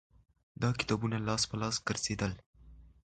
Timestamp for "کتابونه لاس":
0.79-1.43